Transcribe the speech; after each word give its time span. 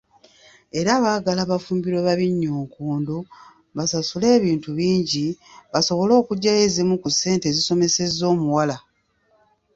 Era 0.79 0.91
baagala 1.03 1.41
bafumbirwe 1.51 2.01
babinnyonkondo 2.07 3.17
babasasule 3.75 4.27
ebintu 4.37 4.69
bingi 4.79 5.25
basobole 5.73 6.13
okuggyayo 6.21 6.61
ezimu 6.67 6.95
ku 7.01 7.09
ssente 7.13 7.43
ezisomesezza 7.49 8.23
omuwala. 8.33 8.77